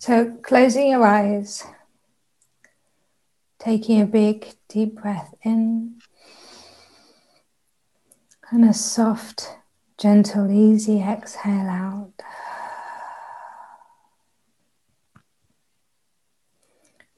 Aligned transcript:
So, 0.00 0.36
closing 0.42 0.90
your 0.90 1.04
eyes, 1.04 1.64
taking 3.58 4.00
a 4.00 4.06
big 4.06 4.54
deep 4.68 5.00
breath 5.02 5.34
in, 5.42 5.96
and 8.50 8.64
a 8.64 8.72
soft, 8.72 9.56
gentle, 9.98 10.50
easy 10.50 11.00
exhale 11.02 11.68
out. 11.68 12.12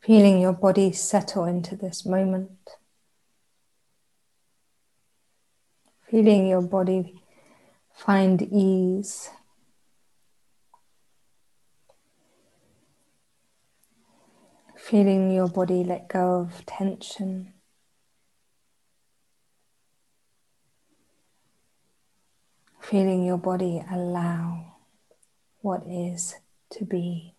Feeling 0.01 0.41
your 0.41 0.55
body 0.55 0.91
settle 0.93 1.45
into 1.45 1.77
this 1.77 2.07
moment. 2.07 2.71
Feeling 6.11 6.49
your 6.49 6.62
body 6.62 7.23
find 7.95 8.41
ease. 8.43 9.31
Feeling 14.91 15.30
your 15.30 15.47
body 15.47 15.85
let 15.85 16.09
go 16.09 16.41
of 16.41 16.67
tension. 16.67 17.53
Feeling 22.80 23.25
your 23.25 23.39
body 23.39 23.85
allow 23.89 24.79
what 25.61 25.85
is 25.87 26.35
to 26.71 26.85
be. 26.85 27.37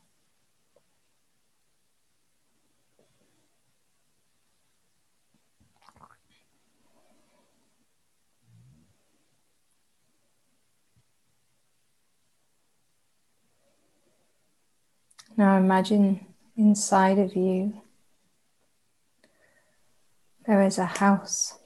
Now 15.36 15.58
imagine 15.58 16.31
inside 16.62 17.18
of 17.18 17.36
you 17.36 17.82
there 20.46 20.62
is 20.62 20.78
a 20.78 20.86
house. 20.86 21.58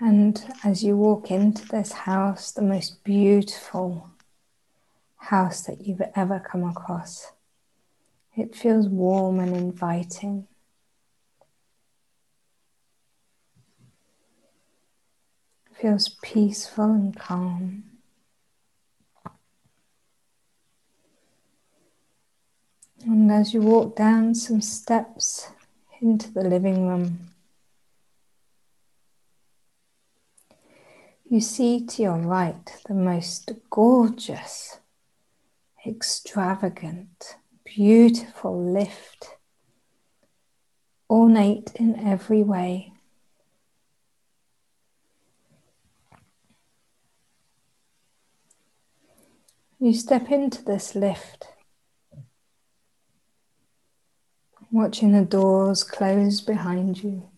And 0.00 0.44
as 0.64 0.82
you 0.82 0.96
walk 0.96 1.30
into 1.30 1.66
this 1.66 1.92
house, 1.92 2.50
the 2.50 2.62
most 2.62 3.04
beautiful 3.04 4.10
house 5.16 5.62
that 5.62 5.86
you've 5.86 6.02
ever 6.16 6.40
come 6.40 6.64
across, 6.64 7.32
it 8.36 8.54
feels 8.56 8.88
warm 8.88 9.38
and 9.38 9.56
inviting. 9.56 10.48
It 15.70 15.76
feels 15.80 16.08
peaceful 16.22 16.90
and 16.92 17.16
calm. 17.16 17.91
And 23.04 23.32
as 23.32 23.52
you 23.52 23.60
walk 23.60 23.96
down 23.96 24.36
some 24.36 24.60
steps 24.60 25.48
into 26.00 26.30
the 26.30 26.42
living 26.42 26.86
room, 26.86 27.30
you 31.28 31.40
see 31.40 31.84
to 31.84 32.02
your 32.02 32.18
right 32.18 32.80
the 32.86 32.94
most 32.94 33.50
gorgeous, 33.70 34.78
extravagant, 35.84 37.36
beautiful 37.64 38.72
lift, 38.72 39.36
ornate 41.10 41.72
in 41.74 41.98
every 42.06 42.44
way. 42.44 42.92
You 49.80 49.92
step 49.92 50.30
into 50.30 50.62
this 50.62 50.94
lift 50.94 51.51
watching 54.72 55.12
the 55.12 55.24
doors 55.24 55.84
close 55.84 56.40
behind 56.40 57.04
you. 57.04 57.28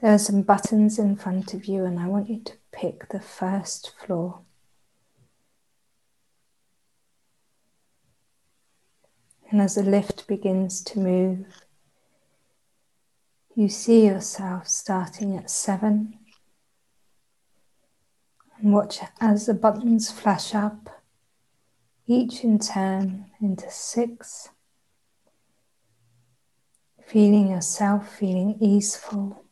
There 0.00 0.14
are 0.14 0.18
some 0.18 0.42
buttons 0.42 0.98
in 0.98 1.16
front 1.16 1.52
of 1.52 1.66
you, 1.66 1.84
and 1.84 1.98
I 1.98 2.06
want 2.06 2.30
you 2.30 2.40
to 2.40 2.52
pick 2.72 3.10
the 3.10 3.20
first 3.20 3.92
floor. 3.98 4.40
And 9.50 9.60
as 9.60 9.74
the 9.76 9.82
lift 9.82 10.26
begins 10.26 10.82
to 10.84 10.98
move, 10.98 11.46
you 13.54 13.68
see 13.68 14.06
yourself 14.06 14.66
starting 14.66 15.36
at 15.36 15.50
seven. 15.50 16.18
And 18.58 18.72
watch 18.72 19.00
as 19.20 19.46
the 19.46 19.54
buttons 19.54 20.10
flash 20.10 20.54
up 20.54 20.95
each 22.06 22.44
in 22.44 22.58
turn 22.58 23.26
into 23.40 23.68
six, 23.70 24.48
feeling 27.04 27.48
yourself 27.48 28.16
feeling 28.16 28.56
easeful 28.60 29.44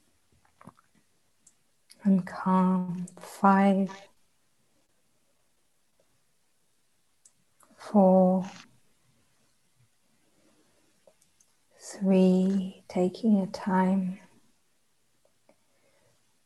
and 2.04 2.26
calm. 2.26 3.06
Five, 3.18 3.90
four, 7.76 8.48
three, 11.80 12.84
taking 12.88 13.38
your 13.38 13.46
time, 13.46 14.20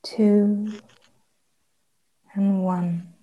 two, 0.03 0.73
and 2.35 2.63
one. 2.63 3.18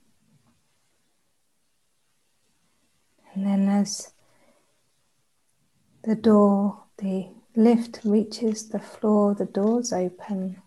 And 3.36 3.46
then 3.46 3.68
as 3.68 4.14
the 6.04 6.16
door, 6.16 6.84
the 6.98 7.28
lift 7.54 8.00
reaches 8.06 8.70
the 8.70 8.80
floor, 8.80 9.36
the 9.36 9.46
doors 9.46 9.92
open. 9.92 10.62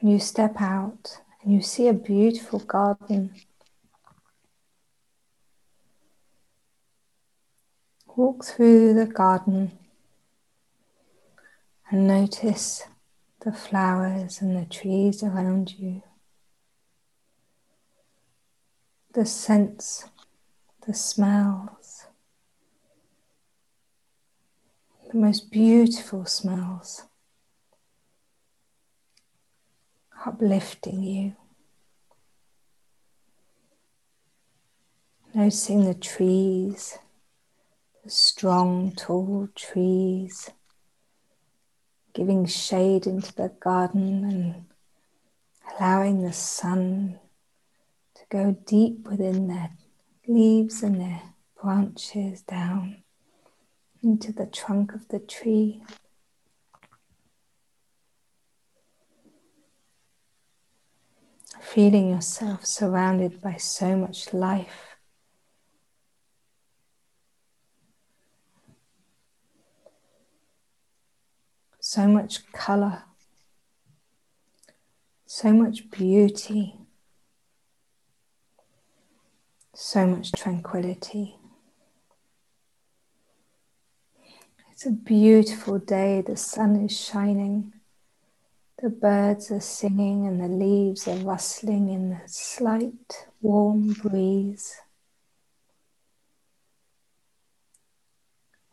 And 0.00 0.10
you 0.10 0.18
step 0.18 0.60
out 0.60 1.20
and 1.42 1.52
you 1.52 1.60
see 1.60 1.88
a 1.88 1.92
beautiful 1.92 2.60
garden. 2.60 3.34
Walk 8.16 8.46
through 8.46 8.94
the 8.94 9.06
garden 9.06 9.72
and 11.90 12.06
notice 12.06 12.84
the 13.40 13.52
flowers 13.52 14.40
and 14.40 14.56
the 14.56 14.64
trees 14.64 15.22
around 15.22 15.78
you. 15.78 16.02
The 19.16 19.24
scents, 19.24 20.04
the 20.86 20.92
smells, 20.92 22.04
the 25.10 25.16
most 25.16 25.50
beautiful 25.50 26.26
smells, 26.26 27.04
uplifting 30.26 31.02
you. 31.02 31.34
Noticing 35.32 35.86
the 35.86 35.94
trees, 35.94 36.98
the 38.04 38.10
strong, 38.10 38.92
tall 38.92 39.48
trees, 39.54 40.50
giving 42.12 42.44
shade 42.44 43.06
into 43.06 43.34
the 43.34 43.48
garden 43.60 44.24
and 44.24 44.66
allowing 45.74 46.22
the 46.22 46.34
sun 46.34 47.18
go 48.36 48.54
deep 48.66 49.08
within 49.08 49.48
their 49.48 49.70
leaves 50.28 50.82
and 50.82 51.00
their 51.00 51.22
branches 51.58 52.42
down 52.42 53.02
into 54.02 54.30
the 54.30 54.44
trunk 54.44 54.92
of 54.92 55.08
the 55.08 55.18
tree. 55.18 55.82
Feeling 61.62 62.10
yourself 62.10 62.66
surrounded 62.66 63.40
by 63.40 63.56
so 63.56 63.96
much 63.96 64.34
life. 64.34 64.96
So 71.80 72.06
much 72.06 72.52
color, 72.52 73.04
so 75.24 75.54
much 75.54 75.90
beauty 75.90 76.85
so 79.76 80.06
much 80.06 80.32
tranquility. 80.32 81.36
It's 84.72 84.86
a 84.86 84.90
beautiful 84.90 85.78
day, 85.78 86.22
the 86.22 86.36
sun 86.36 86.76
is 86.76 86.98
shining, 86.98 87.74
the 88.82 88.88
birds 88.88 89.50
are 89.50 89.60
singing, 89.60 90.26
and 90.26 90.40
the 90.40 90.48
leaves 90.48 91.06
are 91.06 91.16
rustling 91.16 91.90
in 91.90 92.10
the 92.10 92.20
slight 92.26 93.26
warm 93.40 93.92
breeze. 93.92 94.80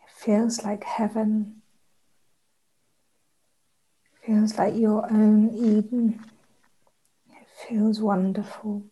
It 0.04 0.12
feels 0.14 0.64
like 0.64 0.84
heaven, 0.84 1.62
it 4.06 4.26
feels 4.26 4.58
like 4.58 4.76
your 4.76 5.06
own 5.12 5.50
Eden. 5.54 6.24
It 7.30 7.48
feels 7.68 8.00
wonderful. 8.00 8.84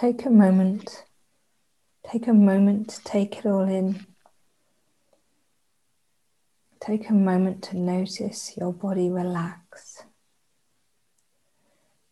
Take 0.00 0.26
a 0.26 0.30
moment, 0.30 1.06
take 2.08 2.28
a 2.28 2.32
moment 2.32 2.90
to 2.90 3.02
take 3.02 3.38
it 3.38 3.46
all 3.46 3.68
in. 3.68 4.06
Take 6.78 7.10
a 7.10 7.12
moment 7.12 7.64
to 7.64 7.76
notice 7.76 8.56
your 8.56 8.72
body 8.72 9.10
relax, 9.10 10.04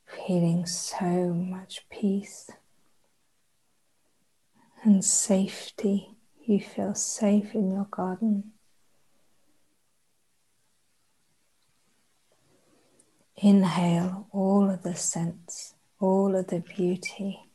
feeling 0.04 0.66
so 0.66 1.32
much 1.32 1.88
peace 1.88 2.50
and 4.82 5.04
safety. 5.04 6.16
You 6.44 6.58
feel 6.58 6.96
safe 6.96 7.54
in 7.54 7.70
your 7.70 7.86
garden. 7.88 8.50
Inhale 13.36 14.26
all 14.32 14.68
of 14.68 14.82
the 14.82 14.96
scents, 14.96 15.74
all 16.00 16.34
of 16.34 16.48
the 16.48 16.58
beauty. 16.58 17.45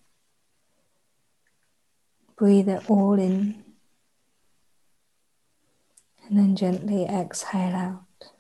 Breathe 2.41 2.69
it 2.69 2.89
all 2.89 3.19
in 3.19 3.63
and 6.27 6.39
then 6.39 6.55
gently 6.55 7.05
exhale 7.05 7.75
out. 7.75 8.31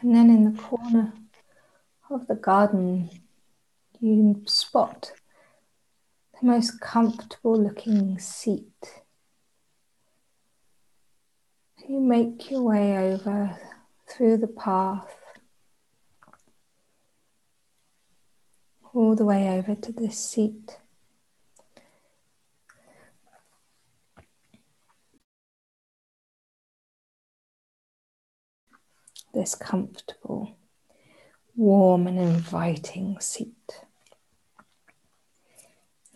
And 0.00 0.14
then 0.14 0.30
in 0.30 0.44
the 0.44 0.62
corner 0.62 1.14
of 2.08 2.28
the 2.28 2.36
garden, 2.36 3.10
you 3.98 4.40
spot 4.46 5.10
the 6.40 6.46
most 6.46 6.80
comfortable 6.80 7.60
looking 7.60 8.20
seat. 8.20 9.02
You 11.88 11.98
make 11.98 12.52
your 12.52 12.62
way 12.62 12.96
over 13.14 13.58
through 14.06 14.36
the 14.36 14.46
path, 14.46 15.19
all 18.92 19.14
the 19.14 19.24
way 19.24 19.48
over 19.48 19.74
to 19.74 19.92
this 19.92 20.18
seat. 20.18 20.78
this 29.32 29.54
comfortable, 29.54 30.56
warm, 31.54 32.06
and 32.06 32.18
inviting 32.18 33.18
seat. 33.20 33.84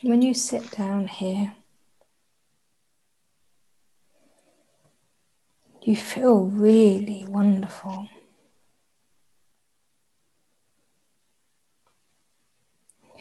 When 0.02 0.22
you 0.22 0.34
sit 0.34 0.70
down 0.72 1.06
here, 1.06 1.54
you 5.82 5.96
feel 5.96 6.44
really 6.44 7.24
wonderful. 7.26 8.08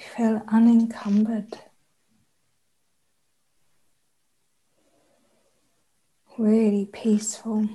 You 0.03 0.09
feel 0.15 0.41
unencumbered. 0.47 1.53
Really 6.37 6.85
peaceful. 6.85 7.69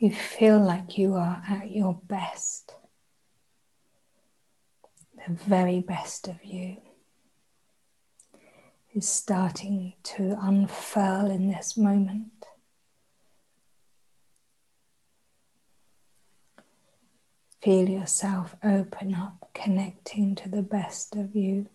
You 0.00 0.12
feel 0.12 0.58
like 0.58 0.98
you 0.98 1.14
are 1.14 1.42
at 1.48 1.70
your 1.70 2.00
best, 2.04 2.74
the 5.26 5.32
very 5.32 5.80
best 5.80 6.28
of 6.28 6.44
you 6.44 6.76
is 8.94 9.08
starting 9.08 9.94
to 10.02 10.36
unfurl 10.40 11.30
in 11.30 11.48
this 11.48 11.76
moment. 11.76 12.35
Feel 17.66 17.88
yourself 17.88 18.54
open 18.62 19.12
up, 19.12 19.50
connecting 19.52 20.36
to 20.36 20.48
the 20.48 20.62
best 20.62 21.16
of 21.16 21.34
you. 21.34 21.66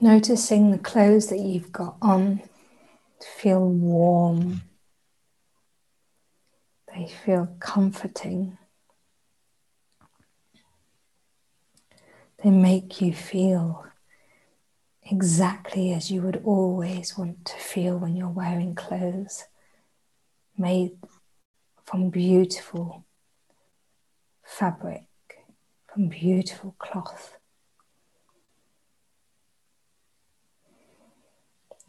Noticing 0.00 0.72
the 0.72 0.78
clothes 0.78 1.28
that 1.28 1.38
you've 1.38 1.70
got 1.70 1.96
on 2.02 2.42
feel 3.36 3.64
warm, 3.64 4.62
they 6.92 7.06
feel 7.06 7.46
comforting, 7.60 8.58
they 12.42 12.50
make 12.50 13.00
you 13.00 13.14
feel 13.14 13.86
exactly 15.04 15.92
as 15.92 16.10
you 16.10 16.20
would 16.22 16.42
always 16.44 17.16
want 17.16 17.44
to 17.44 17.54
feel 17.54 17.96
when 17.96 18.16
you're 18.16 18.28
wearing 18.28 18.74
clothes 18.74 19.44
made 20.58 20.92
from 21.84 22.10
beautiful 22.10 23.06
fabric, 24.44 25.04
from 25.86 26.08
beautiful 26.08 26.74
cloth. 26.78 27.38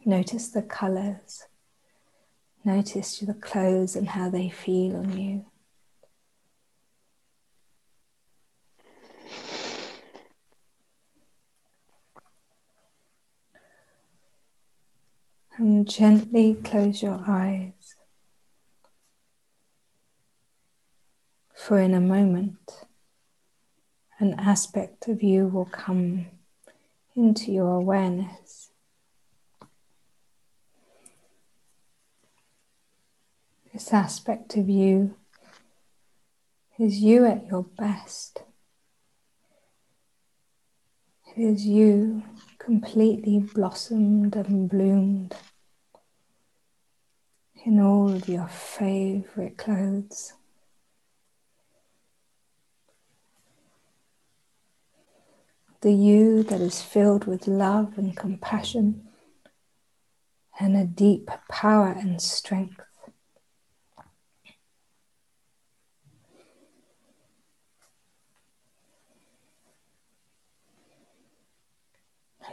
Notice 0.06 0.50
the 0.50 0.62
colors. 0.62 1.48
Notice 2.64 3.20
the 3.20 3.34
clothes 3.34 3.96
and 3.96 4.10
how 4.10 4.30
they 4.30 4.50
feel 4.50 4.96
on 4.96 5.18
you. 5.18 5.46
And 15.58 15.90
gently 15.90 16.56
close 16.56 17.02
your 17.02 17.22
eyes. 17.28 17.99
For 21.60 21.78
in 21.78 21.94
a 21.94 22.00
moment, 22.00 22.86
an 24.18 24.34
aspect 24.40 25.10
of 25.10 25.22
you 25.22 25.46
will 25.46 25.66
come 25.66 26.26
into 27.16 27.52
your 27.52 27.76
awareness. 27.76 28.72
This 33.72 33.94
aspect 33.94 34.56
of 34.56 34.70
you 34.70 35.16
is 36.80 37.00
you 37.00 37.26
at 37.26 37.46
your 37.48 37.64
best. 37.78 38.42
It 41.36 41.42
is 41.42 41.68
you 41.68 42.24
completely 42.58 43.38
blossomed 43.38 44.36
and 44.38 44.70
bloomed 44.70 45.36
in 47.66 47.82
all 47.82 48.12
of 48.12 48.30
your 48.30 48.48
favorite 48.48 49.58
clothes. 49.58 50.34
The 55.82 55.94
you 55.94 56.44
that 56.44 56.60
is 56.60 56.82
filled 56.82 57.26
with 57.26 57.48
love 57.48 57.98
and 57.98 58.16
compassion 58.16 59.08
and 60.60 60.76
a 60.76 60.86
deep 60.86 61.30
power 61.50 61.88
and 61.88 62.22
strength. 62.22 62.82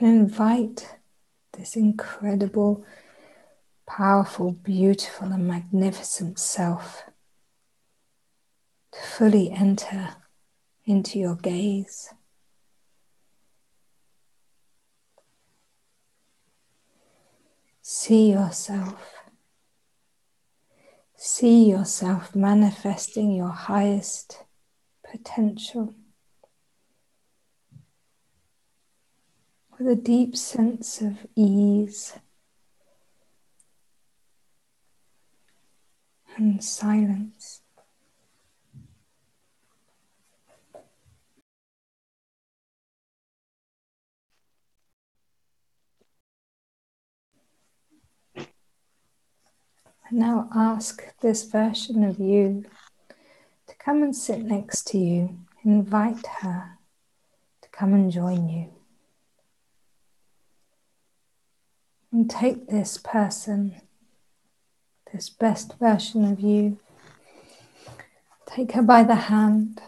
and 0.00 0.08
invite 0.08 0.96
this 1.52 1.76
incredible, 1.76 2.84
powerful, 3.86 4.52
beautiful, 4.52 5.32
and 5.32 5.48
magnificent 5.48 6.38
self 6.38 7.04
to 8.92 9.00
fully 9.00 9.50
enter 9.50 10.16
into 10.84 11.18
your 11.18 11.36
gaze. 11.36 12.12
See 17.88 18.32
yourself. 18.32 19.14
See 21.14 21.70
yourself 21.70 22.34
manifesting 22.34 23.30
your 23.30 23.52
highest 23.52 24.42
potential. 25.08 25.94
with 29.78 29.86
a 29.86 29.94
deep 29.94 30.34
sense 30.36 31.00
of 31.00 31.26
ease 31.36 32.14
and 36.36 36.64
silence. 36.64 37.60
And 50.08 50.18
now 50.20 50.48
ask 50.54 51.02
this 51.20 51.44
version 51.44 52.04
of 52.04 52.18
you 52.20 52.64
to 53.66 53.74
come 53.76 54.02
and 54.02 54.14
sit 54.14 54.42
next 54.42 54.86
to 54.88 54.98
you. 54.98 55.38
Invite 55.64 56.26
her 56.40 56.78
to 57.62 57.68
come 57.70 57.92
and 57.92 58.10
join 58.12 58.48
you. 58.48 58.72
And 62.12 62.30
take 62.30 62.68
this 62.68 62.98
person, 62.98 63.80
this 65.12 65.28
best 65.28 65.76
version 65.78 66.24
of 66.24 66.38
you, 66.40 66.78
take 68.46 68.72
her 68.72 68.82
by 68.82 69.02
the 69.02 69.16
hand. 69.16 69.82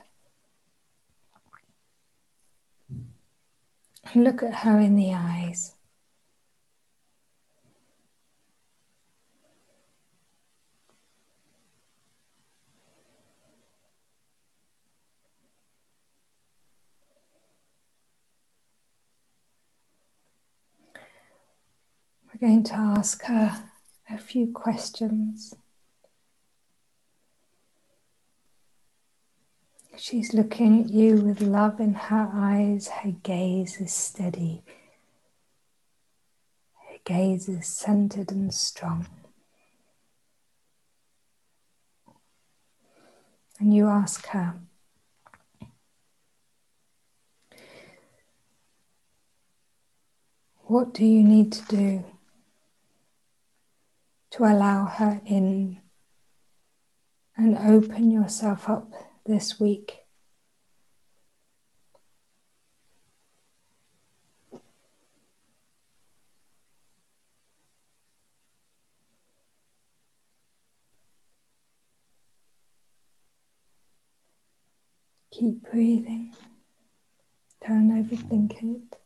And 4.13 4.25
look 4.25 4.43
at 4.43 4.57
her 4.57 4.81
in 4.81 4.97
the 4.97 5.15
eyes. 5.15 5.75
We're 22.41 22.49
going 22.49 22.63
to 22.65 22.75
ask 22.75 23.25
her 23.25 23.65
a 24.09 24.17
few 24.17 24.53
questions. 24.53 25.55
She's 29.97 30.33
looking 30.33 30.85
at 30.85 30.91
you 30.91 31.17
with 31.17 31.41
love 31.41 31.81
in 31.81 31.95
her 31.95 32.31
eyes. 32.33 32.87
Her 32.89 33.11
gaze 33.25 33.81
is 33.81 33.93
steady. 33.93 34.63
Her 36.89 36.99
gaze 37.05 37.49
is 37.49 37.67
centered 37.67 38.31
and 38.31 38.55
strong. 38.55 39.09
And 43.59 43.75
you 43.75 43.89
ask 43.89 44.27
her, 44.29 44.55
What 50.67 50.95
do 50.95 51.05
you 51.05 51.25
need 51.25 51.51
to 51.53 51.65
do 51.65 52.05
to 54.39 54.45
allow 54.45 54.85
her 54.85 55.21
in 55.27 55.81
and 57.37 57.59
open 57.59 58.09
yourself 58.09 58.69
up 58.69 58.93
this 59.27 59.59
week. 59.59 59.99
Keep 75.33 75.69
breathing. 75.69 76.33
Don't 77.67 77.91
overthink 77.91 78.63
it. 78.63 78.99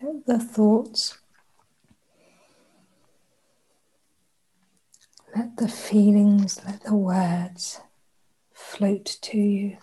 Let 0.00 0.17
the 0.28 0.38
thoughts, 0.38 1.16
let 5.34 5.56
the 5.56 5.68
feelings, 5.68 6.60
let 6.66 6.82
the 6.82 6.94
words 6.94 7.80
float 8.52 9.06
to 9.22 9.38
you. 9.38 9.78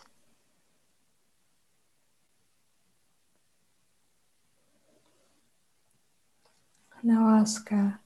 Now 7.01 7.29
ask 7.29 7.67
her 7.69 7.99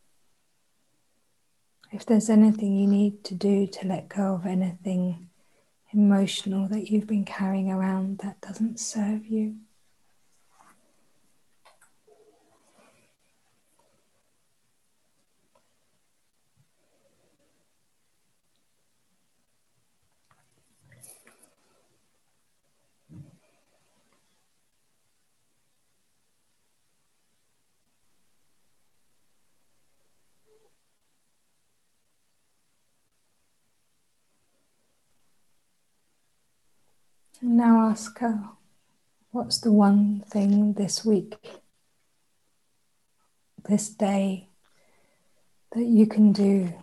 if 1.91 2.05
there's 2.05 2.29
anything 2.29 2.77
you 2.77 2.87
need 2.87 3.25
to 3.25 3.35
do 3.35 3.67
to 3.67 3.85
let 3.85 4.07
go 4.07 4.35
of 4.35 4.45
anything 4.45 5.29
emotional 5.91 6.69
that 6.69 6.89
you've 6.89 7.07
been 7.07 7.25
carrying 7.25 7.69
around 7.69 8.19
that 8.19 8.39
doesn't 8.39 8.79
serve 8.79 9.25
you. 9.25 9.55
And 37.41 37.55
now 37.55 37.89
ask 37.89 38.19
her, 38.19 38.49
what's 39.31 39.59
the 39.59 39.71
one 39.71 40.23
thing 40.27 40.73
this 40.73 41.05
week, 41.05 41.35
this 43.67 43.87
day, 43.89 44.49
that 45.71 45.85
you 45.85 46.05
can 46.05 46.33
do 46.33 46.73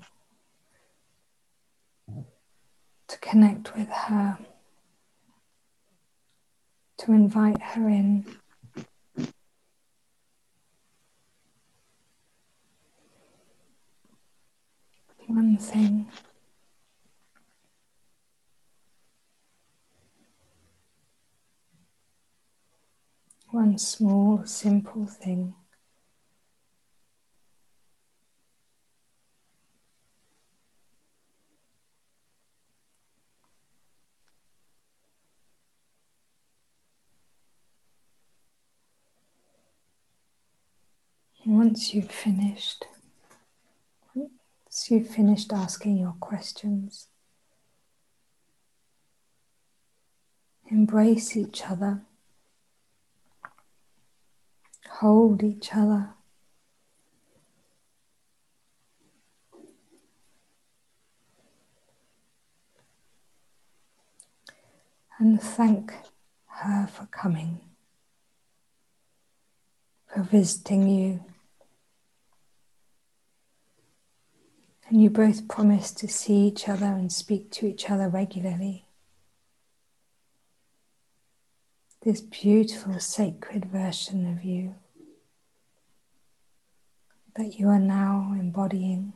to 3.09 3.19
connect 3.19 3.77
with 3.77 3.89
her, 3.89 4.39
to 6.99 7.13
invite 7.13 7.61
her 7.61 7.89
in? 7.89 8.25
One 15.27 15.59
thing. 15.59 16.11
One 23.57 23.79
small, 23.79 24.45
simple 24.45 25.07
thing. 25.07 25.55
Once 41.47 41.95
you've 41.95 42.11
finished, 42.11 42.85
once 44.15 44.91
you've 44.91 45.09
finished 45.09 45.51
asking 45.51 45.97
your 45.97 46.15
questions, 46.21 47.07
embrace 50.71 51.35
each 51.39 51.63
other 51.71 52.03
hold 55.01 55.43
each 55.43 55.75
other. 55.75 56.09
And 65.19 65.41
thank 65.41 65.93
her 66.47 66.87
for 66.87 67.07
coming, 67.07 67.61
for 70.07 70.23
visiting 70.23 70.89
you. 70.89 71.25
And 74.89 75.03
you 75.03 75.11
both 75.11 75.49
promise 75.49 75.91
to 75.93 76.09
see 76.09 76.47
each 76.47 76.69
other 76.69 76.87
and 76.87 77.13
speak 77.13 77.51
to 77.53 77.67
each 77.67 77.91
other 77.91 78.09
regularly. 78.09 78.87
This 82.03 82.21
beautiful 82.21 82.99
sacred 83.01 83.67
version 83.67 84.33
of 84.33 84.45
you 84.45 84.77
that 87.37 87.59
you 87.59 87.69
are 87.69 87.79
now 87.79 88.35
embodying 88.39 89.13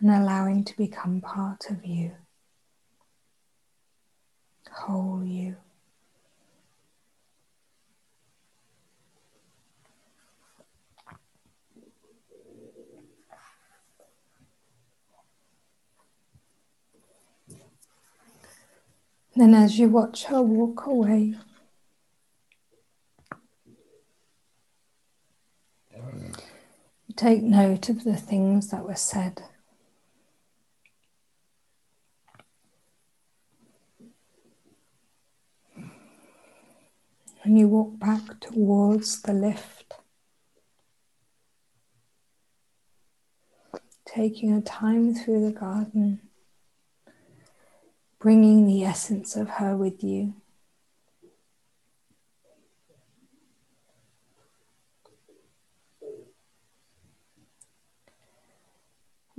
and 0.00 0.10
allowing 0.10 0.64
to 0.64 0.76
become 0.76 1.20
part 1.20 1.70
of 1.70 1.84
you, 1.84 2.10
whole 4.70 5.24
you. 5.24 5.56
Then, 19.36 19.54
as 19.54 19.78
you 19.78 19.88
watch 19.88 20.24
her 20.24 20.40
walk 20.42 20.86
away, 20.86 21.34
take 27.26 27.42
note 27.42 27.88
of 27.88 28.04
the 28.04 28.14
things 28.16 28.70
that 28.70 28.84
were 28.84 28.94
said. 28.94 29.42
And 37.42 37.58
you 37.58 37.66
walk 37.66 37.98
back 37.98 38.38
towards 38.38 39.22
the 39.22 39.32
lift, 39.32 39.94
taking 44.04 44.52
a 44.52 44.60
time 44.60 45.12
through 45.12 45.46
the 45.46 45.58
garden, 45.58 46.20
bringing 48.20 48.68
the 48.68 48.84
essence 48.84 49.34
of 49.34 49.48
her 49.48 49.76
with 49.76 50.04
you. 50.04 50.34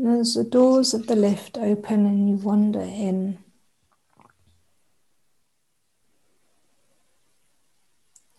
And 0.08 0.22
as 0.22 0.36
the 0.36 0.46
doors 0.46 0.94
of 0.94 1.08
the 1.08 1.18
lift 1.18 1.58
open 1.58 2.06
and 2.06 2.30
you 2.30 2.38
wander 2.38 2.80
in, 2.80 3.40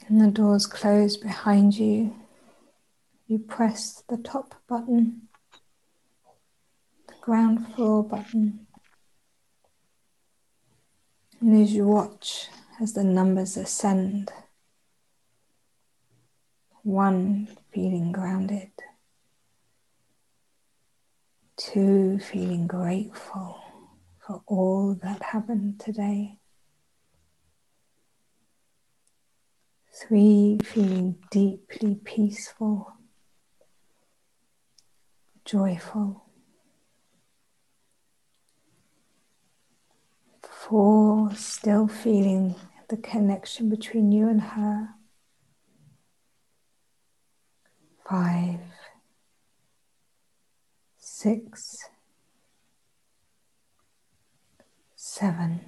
and 0.06 0.18
the 0.18 0.30
doors 0.30 0.66
close 0.66 1.18
behind 1.18 1.74
you, 1.74 2.16
you 3.26 3.38
press 3.38 4.02
the 4.08 4.16
top 4.16 4.54
button, 4.66 5.28
the 7.06 7.14
ground 7.20 7.74
floor 7.74 8.02
button, 8.02 8.66
and 11.38 11.62
as 11.62 11.74
you 11.74 11.86
watch 11.86 12.48
as 12.80 12.94
the 12.94 13.04
numbers 13.04 13.58
ascend, 13.58 14.32
one 16.82 17.46
feeling 17.70 18.10
grounded. 18.10 18.70
Two, 21.58 22.20
feeling 22.20 22.68
grateful 22.68 23.58
for 24.24 24.42
all 24.46 24.96
that 25.02 25.20
happened 25.20 25.80
today. 25.80 26.38
Three, 29.92 30.58
feeling 30.62 31.16
deeply 31.32 31.96
peaceful, 31.96 32.92
joyful. 35.44 36.26
Four, 40.44 41.34
still 41.34 41.88
feeling 41.88 42.54
the 42.88 42.98
connection 42.98 43.68
between 43.68 44.12
you 44.12 44.28
and 44.28 44.40
her. 44.40 44.90
Five, 48.08 48.60
six, 51.20 51.78
seven. 54.94 55.58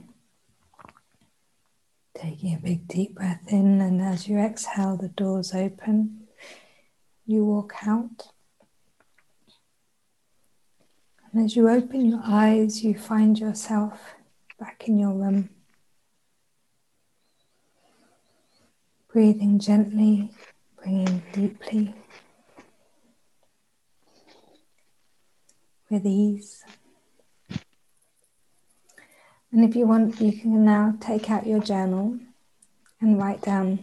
Taking 2.15 2.55
a 2.55 2.59
big 2.59 2.87
deep 2.87 3.17
breath 3.17 3.43
in, 3.49 3.81
and 3.81 4.01
as 4.01 4.29
you 4.29 4.39
exhale, 4.39 4.97
the 4.97 5.09
doors 5.09 5.53
open. 5.53 6.29
You 7.27 7.45
walk 7.45 7.75
out. 7.85 8.29
And 11.33 11.45
as 11.45 11.57
you 11.57 11.69
open 11.69 12.07
your 12.07 12.23
eyes, 12.25 12.85
you 12.85 12.97
find 12.97 13.37
yourself 13.37 14.15
back 14.61 14.85
in 14.87 15.01
your 15.01 15.15
room. 15.15 15.51
Breathing 19.13 19.59
gently, 19.59 20.31
breathing 20.77 21.25
deeply. 21.33 22.00
With 25.91 26.07
ease. 26.07 26.65
And 29.53 29.65
if 29.65 29.75
you 29.75 29.87
want, 29.87 30.21
you 30.21 30.33
can 30.33 30.65
now 30.65 30.95
take 31.01 31.29
out 31.31 31.47
your 31.47 31.59
journal 31.59 32.19
and 33.01 33.19
write 33.19 33.43
down 33.43 33.81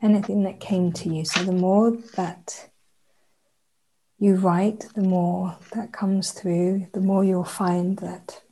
anything 0.00 0.44
that 0.44 0.60
came 0.60 0.92
to 0.92 1.08
you. 1.08 1.24
So 1.24 1.42
the 1.42 1.52
more 1.52 1.90
that 2.14 2.68
you 4.18 4.36
write, 4.36 4.86
the 4.94 5.02
more 5.02 5.56
that 5.72 5.92
comes 5.92 6.30
through, 6.30 6.86
the 6.92 7.00
more 7.00 7.24
you'll 7.24 7.44
find 7.44 7.98
that 7.98 8.42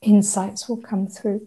insights 0.00 0.68
will 0.68 0.80
come 0.80 1.06
through. 1.06 1.46